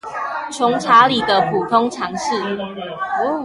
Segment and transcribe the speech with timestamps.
[0.51, 2.33] 窮查理的普通常識